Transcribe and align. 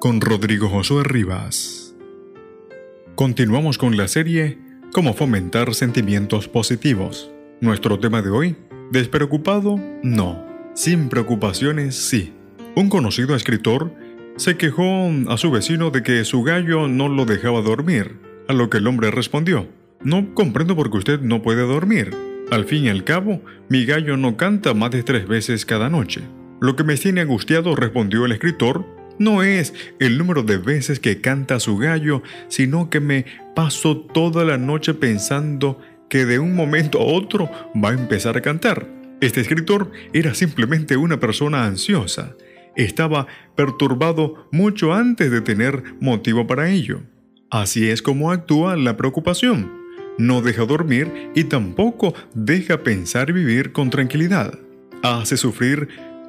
con 0.00 0.22
Rodrigo 0.22 0.70
Josué 0.70 1.04
Rivas. 1.04 1.94
Continuamos 3.16 3.76
con 3.76 3.98
la 3.98 4.08
serie 4.08 4.58
Cómo 4.92 5.12
fomentar 5.12 5.74
sentimientos 5.74 6.48
positivos. 6.48 7.30
Nuestro 7.60 7.98
tema 8.00 8.22
de 8.22 8.30
hoy, 8.30 8.56
¿despreocupado? 8.90 9.78
No. 10.02 10.42
Sin 10.74 11.10
preocupaciones, 11.10 11.94
sí. 11.96 12.32
Un 12.74 12.88
conocido 12.88 13.36
escritor 13.36 13.94
se 14.36 14.56
quejó 14.56 15.10
a 15.28 15.36
su 15.36 15.50
vecino 15.50 15.90
de 15.90 16.02
que 16.02 16.24
su 16.24 16.42
gallo 16.42 16.88
no 16.88 17.08
lo 17.10 17.26
dejaba 17.26 17.60
dormir, 17.60 18.16
a 18.48 18.54
lo 18.54 18.70
que 18.70 18.78
el 18.78 18.86
hombre 18.86 19.10
respondió, 19.10 19.68
no 20.02 20.34
comprendo 20.34 20.74
por 20.74 20.90
qué 20.90 20.96
usted 20.96 21.20
no 21.20 21.42
puede 21.42 21.62
dormir. 21.62 22.16
Al 22.50 22.64
fin 22.64 22.86
y 22.86 22.88
al 22.88 23.04
cabo, 23.04 23.42
mi 23.68 23.84
gallo 23.84 24.16
no 24.16 24.38
canta 24.38 24.72
más 24.72 24.92
de 24.92 25.02
tres 25.02 25.28
veces 25.28 25.66
cada 25.66 25.90
noche. 25.90 26.22
Lo 26.58 26.74
que 26.74 26.84
me 26.84 26.96
tiene 26.96 27.20
angustiado, 27.20 27.76
respondió 27.76 28.24
el 28.24 28.32
escritor, 28.32 28.99
no 29.20 29.42
es 29.42 29.74
el 29.98 30.16
número 30.16 30.42
de 30.42 30.56
veces 30.56 30.98
que 30.98 31.20
canta 31.20 31.60
su 31.60 31.76
gallo, 31.76 32.22
sino 32.48 32.88
que 32.88 33.00
me 33.00 33.26
paso 33.54 33.98
toda 33.98 34.44
la 34.46 34.56
noche 34.56 34.94
pensando 34.94 35.78
que 36.08 36.24
de 36.24 36.38
un 36.38 36.56
momento 36.56 36.98
a 36.98 37.04
otro 37.04 37.50
va 37.76 37.90
a 37.90 37.92
empezar 37.94 38.38
a 38.38 38.40
cantar. 38.40 38.88
Este 39.20 39.42
escritor 39.42 39.92
era 40.14 40.32
simplemente 40.32 40.96
una 40.96 41.20
persona 41.20 41.66
ansiosa. 41.66 42.34
Estaba 42.76 43.26
perturbado 43.56 44.48
mucho 44.52 44.94
antes 44.94 45.30
de 45.30 45.42
tener 45.42 45.82
motivo 46.00 46.46
para 46.46 46.70
ello. 46.70 47.02
Así 47.50 47.90
es 47.90 48.00
como 48.00 48.32
actúa 48.32 48.76
la 48.76 48.96
preocupación. 48.96 49.70
No 50.16 50.40
deja 50.40 50.64
dormir 50.64 51.30
y 51.34 51.44
tampoco 51.44 52.14
deja 52.32 52.82
pensar 52.82 53.28
y 53.28 53.34
vivir 53.34 53.72
con 53.72 53.90
tranquilidad. 53.90 54.58
Hace 55.02 55.36
sufrir 55.36 55.88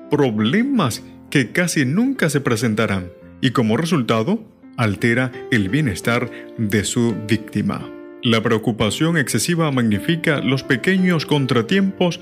problemas 0.09 1.01
que 1.31 1.51
casi 1.51 1.85
nunca 1.85 2.29
se 2.29 2.41
presentarán 2.41 3.09
y 3.41 3.51
como 3.51 3.77
resultado 3.77 4.43
altera 4.77 5.31
el 5.51 5.69
bienestar 5.69 6.29
de 6.57 6.83
su 6.83 7.15
víctima. 7.27 7.89
La 8.21 8.43
preocupación 8.43 9.17
excesiva 9.17 9.71
magnifica 9.71 10.41
los 10.41 10.61
pequeños 10.63 11.25
contratiempos 11.25 12.19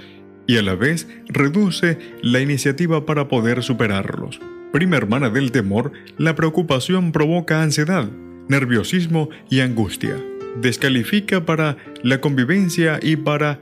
y 0.48 0.58
a 0.58 0.62
la 0.62 0.76
vez 0.76 1.08
reduce 1.28 1.98
la 2.22 2.40
iniciativa 2.40 3.06
para 3.06 3.28
poder 3.28 3.64
superarlos. 3.64 4.40
Prima 4.72 4.98
hermana 4.98 5.30
del 5.30 5.52
temor, 5.52 5.92
la 6.18 6.36
preocupación 6.36 7.12
provoca 7.12 7.62
ansiedad, 7.62 8.10
nerviosismo 8.48 9.30
y 9.50 9.60
angustia. 9.60 10.16
Descalifica 10.62 11.46
para 11.46 11.78
la 12.04 12.22
convivencia 12.22 13.00
y 13.02 13.16
para 13.16 13.60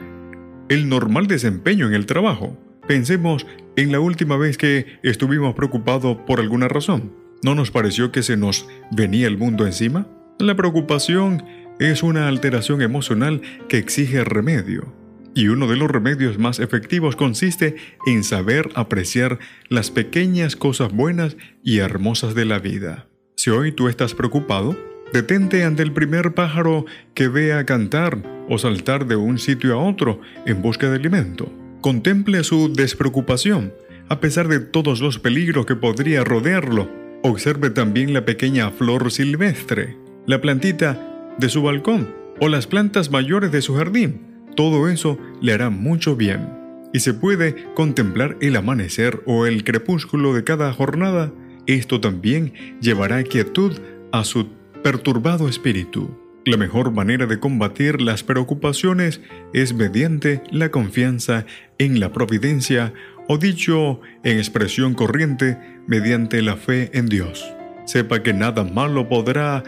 el 0.70 0.90
normal 0.90 1.28
desempeño 1.28 1.88
en 1.88 1.94
el 1.94 2.06
trabajo. 2.06 2.58
Pensemos 2.88 3.46
en 3.76 3.92
la 3.92 4.00
última 4.00 4.38
vez 4.38 4.58
que 4.58 5.00
estuvimos 5.04 5.54
preocupados 5.56 6.18
por 6.26 6.40
alguna 6.40 6.70
razón. 6.70 7.12
¿No 7.44 7.54
nos 7.54 7.70
pareció 7.70 8.14
que 8.14 8.24
se 8.24 8.38
nos 8.38 8.68
venía 8.92 9.28
el 9.28 9.38
mundo 9.38 9.66
encima? 9.66 10.08
La 10.40 10.56
preocupación 10.56 11.44
es 11.80 12.02
una 12.02 12.30
alteración 12.30 12.82
emocional 12.82 13.42
que 13.68 13.78
exige 13.78 14.24
remedio. 14.24 14.96
Y 15.36 15.50
uno 15.50 15.68
de 15.68 15.76
los 15.76 15.92
remedios 15.92 16.40
más 16.40 16.60
efectivos 16.60 17.16
consiste 17.16 17.76
en 18.08 18.24
saber 18.24 18.70
apreciar 18.74 19.38
las 19.70 19.92
pequeñas 19.92 20.56
cosas 20.56 20.94
buenas 20.94 21.36
y 21.64 21.80
hermosas 21.80 22.36
de 22.36 22.46
la 22.46 22.58
vida. 22.58 23.08
Si 23.36 23.50
hoy 23.50 23.74
tú 23.74 23.90
estás 23.90 24.16
preocupado, 24.16 24.76
detente 25.14 25.64
ante 25.64 25.84
el 25.84 25.92
primer 25.92 26.34
pájaro 26.34 26.86
que 27.14 27.28
vea 27.28 27.66
cantar 27.66 28.18
o 28.50 28.58
saltar 28.58 29.06
de 29.06 29.18
un 29.18 29.38
sitio 29.38 29.74
a 29.74 29.84
otro 29.84 30.22
en 30.46 30.62
busca 30.62 30.90
de 30.90 30.96
alimento. 30.96 31.52
Contemple 31.88 32.44
su 32.44 32.74
despreocupación, 32.74 33.74
a 34.10 34.20
pesar 34.20 34.50
de 34.50 34.60
todos 34.60 35.00
los 35.00 35.20
peligros 35.20 35.66
que 35.66 35.78
podría 35.78 36.26
rodearlo. 36.26 36.92
Observe 37.24 37.70
también 37.70 38.14
la 38.14 38.26
pequeña 38.26 38.72
flor 38.72 39.10
silvestre, 39.10 39.96
la 40.26 40.42
plantita 40.42 41.34
de 41.40 41.48
su 41.48 41.62
balcón 41.62 42.14
o 42.42 42.50
las 42.50 42.68
plantas 42.68 43.10
mayores 43.10 43.54
de 43.54 43.62
su 43.62 43.76
jardín. 43.76 44.20
Todo 44.58 44.90
eso 44.90 45.18
le 45.42 45.54
hará 45.54 45.70
mucho 45.70 46.18
bien. 46.18 46.50
Y 46.94 47.00
se 47.00 47.14
puede 47.14 47.56
contemplar 47.74 48.36
el 48.42 48.58
amanecer 48.58 49.24
o 49.26 49.46
el 49.46 49.64
crepúsculo 49.64 50.34
de 50.34 50.44
cada 50.44 50.74
jornada. 50.74 51.32
Esto 51.68 52.02
también 52.02 52.52
llevará 52.82 53.24
quietud 53.24 53.72
a 54.12 54.26
su 54.26 54.50
perturbado 54.84 55.48
espíritu. 55.48 56.27
La 56.48 56.56
mejor 56.56 56.94
manera 56.94 57.26
de 57.26 57.42
combatir 57.42 58.00
las 58.00 58.24
preocupaciones 58.24 59.20
es 59.52 59.74
mediante 59.74 60.42
la 60.50 60.72
confianza 60.72 61.46
en 61.78 62.00
la 62.00 62.14
providencia 62.14 62.94
o 63.28 63.38
dicho 63.38 64.00
en 64.24 64.38
expresión 64.38 64.94
corriente, 64.94 65.58
mediante 65.88 66.42
la 66.42 66.56
fe 66.56 66.90
en 66.94 67.08
Dios. 67.08 67.46
Sepa 67.86 68.24
que 68.24 68.32
nada 68.32 68.64
malo 68.64 69.10
podrá 69.10 69.62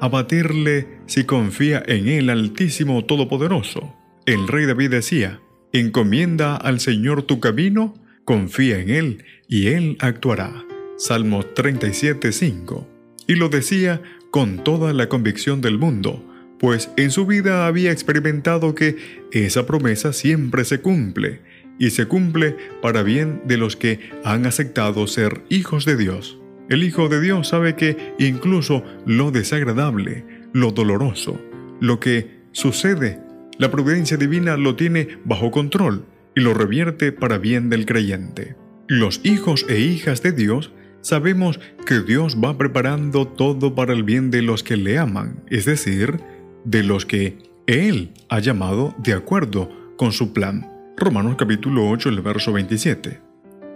abatirle 0.00 0.88
si 1.06 1.22
confía 1.22 1.80
en 1.86 2.08
el 2.08 2.28
Altísimo 2.28 3.04
Todopoderoso. 3.04 3.94
El 4.26 4.48
rey 4.48 4.66
David 4.66 4.90
decía, 4.90 5.38
encomienda 5.72 6.56
al 6.56 6.80
Señor 6.80 7.22
tu 7.22 7.38
camino, 7.38 7.94
confía 8.24 8.80
en 8.80 8.90
Él 8.90 9.24
y 9.46 9.68
Él 9.68 9.98
actuará. 10.00 10.64
Salmo 10.96 11.44
37.5. 11.44 12.88
Y 13.28 13.36
lo 13.36 13.48
decía 13.48 14.02
con 14.34 14.64
toda 14.64 14.92
la 14.92 15.08
convicción 15.08 15.60
del 15.60 15.78
mundo, 15.78 16.20
pues 16.58 16.90
en 16.96 17.12
su 17.12 17.24
vida 17.24 17.68
había 17.68 17.92
experimentado 17.92 18.74
que 18.74 18.96
esa 19.30 19.64
promesa 19.64 20.12
siempre 20.12 20.64
se 20.64 20.80
cumple, 20.80 21.40
y 21.78 21.90
se 21.90 22.06
cumple 22.06 22.56
para 22.82 23.04
bien 23.04 23.42
de 23.44 23.58
los 23.58 23.76
que 23.76 24.00
han 24.24 24.44
aceptado 24.44 25.06
ser 25.06 25.42
hijos 25.50 25.84
de 25.84 25.96
Dios. 25.96 26.40
El 26.68 26.82
Hijo 26.82 27.08
de 27.08 27.20
Dios 27.20 27.46
sabe 27.46 27.76
que 27.76 28.12
incluso 28.18 28.82
lo 29.06 29.30
desagradable, 29.30 30.24
lo 30.52 30.72
doloroso, 30.72 31.40
lo 31.80 32.00
que 32.00 32.40
sucede, 32.50 33.20
la 33.56 33.70
providencia 33.70 34.16
divina 34.16 34.56
lo 34.56 34.74
tiene 34.74 35.18
bajo 35.24 35.52
control 35.52 36.06
y 36.34 36.40
lo 36.40 36.54
revierte 36.54 37.12
para 37.12 37.38
bien 37.38 37.70
del 37.70 37.86
creyente. 37.86 38.56
Los 38.88 39.20
hijos 39.22 39.64
e 39.68 39.78
hijas 39.78 40.22
de 40.22 40.32
Dios 40.32 40.72
sabemos 41.04 41.60
que 41.86 42.00
Dios 42.00 42.38
va 42.42 42.56
preparando 42.56 43.28
todo 43.28 43.74
para 43.74 43.92
el 43.92 44.02
bien 44.02 44.30
de 44.30 44.42
los 44.42 44.64
que 44.64 44.76
le 44.76 44.98
aman, 44.98 45.44
es 45.50 45.66
decir, 45.66 46.18
de 46.64 46.82
los 46.82 47.04
que 47.04 47.38
Él 47.66 48.12
ha 48.30 48.40
llamado 48.40 48.94
de 48.98 49.12
acuerdo 49.12 49.70
con 49.96 50.12
su 50.12 50.32
plan. 50.32 50.70
Romanos 50.96 51.36
capítulo 51.38 51.88
8, 51.90 52.08
el 52.08 52.22
verso 52.22 52.52
27. 52.52 53.20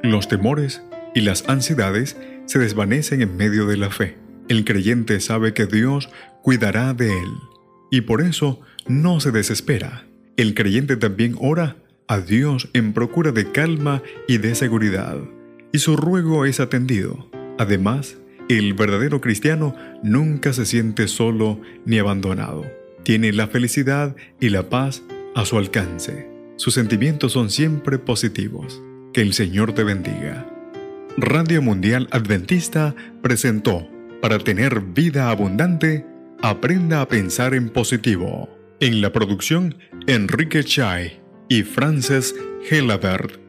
Los 0.03 0.29
temores 0.29 0.83
y 1.15 1.21
las 1.21 1.49
ansiedades 1.49 2.17
se 2.47 2.59
desvanecen 2.59 3.21
en 3.21 3.37
medio 3.37 3.67
de 3.67 3.77
la 3.77 3.91
fe. 3.91 4.17
El 4.49 4.65
creyente 4.65 5.21
sabe 5.21 5.53
que 5.53 5.67
Dios 5.67 6.09
cuidará 6.43 6.95
de 6.95 7.09
él 7.13 7.31
y 7.91 8.01
por 8.03 8.23
eso 8.23 8.61
no 8.87 9.21
se 9.21 9.33
desespera. 9.33 10.07
El 10.39 10.55
creyente 10.55 10.97
también 10.97 11.35
ora 11.39 11.77
a 12.07 12.21
Dios 12.21 12.71
en 12.73 12.95
procura 12.95 13.33
de 13.33 13.53
calma 13.53 14.03
y 14.27 14.39
de 14.39 14.55
seguridad 14.55 15.19
y 15.73 15.79
su 15.79 15.97
ruego 15.97 16.45
es 16.45 16.61
atendido. 16.61 17.31
Además, 17.59 18.19
el 18.49 18.75
verdadero 18.75 19.21
cristiano 19.21 19.75
nunca 20.03 20.53
se 20.53 20.65
siente 20.65 21.09
solo 21.09 21.61
ni 21.85 21.99
abandonado. 21.99 22.65
Tiene 23.03 23.33
la 23.33 23.49
felicidad 23.49 24.17
y 24.41 24.49
la 24.49 24.69
paz 24.69 25.03
a 25.35 25.45
su 25.45 25.59
alcance. 25.59 26.29
Sus 26.57 26.75
sentimientos 26.75 27.33
son 27.33 27.51
siempre 27.51 27.99
positivos. 27.99 28.83
Que 29.13 29.23
el 29.23 29.33
Señor 29.33 29.75
te 29.75 29.85
bendiga. 29.85 30.47
Radio 31.17 31.63
Mundial 31.63 32.09
Adventista 32.11 32.95
presentó, 33.23 33.89
para 34.21 34.39
tener 34.39 34.81
vida 34.81 35.31
abundante, 35.31 36.05
aprenda 36.43 37.01
a 37.01 37.09
pensar 37.09 37.55
en 37.55 37.71
positivo. 37.71 38.49
En 38.81 39.01
la 39.01 39.13
producción, 39.13 39.77
Enrique 40.07 40.63
Chai 40.63 41.21
y 41.49 41.63
Frances 41.63 42.35
Helabert. 42.71 43.48